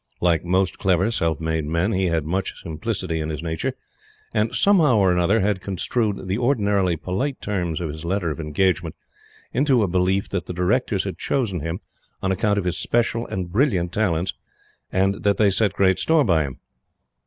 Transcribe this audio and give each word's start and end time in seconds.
Like 0.19 0.43
most 0.43 0.79
clever 0.79 1.11
self 1.11 1.39
made 1.39 1.63
men, 1.65 1.91
he 1.91 2.05
had 2.05 2.25
much 2.25 2.59
simplicity 2.59 3.19
in 3.19 3.29
his 3.29 3.43
nature; 3.43 3.73
and, 4.33 4.51
somehow 4.55 4.97
or 4.97 5.15
other, 5.15 5.41
had 5.41 5.61
construed 5.61 6.27
the 6.27 6.39
ordinarily 6.39 6.97
polite 6.97 7.39
terms 7.39 7.79
of 7.79 7.89
his 7.89 8.03
letter 8.03 8.31
of 8.31 8.39
engagement 8.39 8.95
into 9.53 9.83
a 9.83 9.87
belief 9.87 10.27
that 10.29 10.47
the 10.47 10.53
Directors 10.53 11.03
had 11.03 11.19
chosen 11.19 11.59
him 11.59 11.81
on 12.19 12.31
account 12.31 12.57
of 12.57 12.65
his 12.65 12.79
special 12.79 13.27
and 13.27 13.51
brilliant 13.51 13.91
talents, 13.93 14.33
and 14.91 15.21
that 15.21 15.37
they 15.37 15.51
set 15.51 15.73
great 15.73 15.99
store 15.99 16.23
by 16.23 16.45
him. 16.45 16.57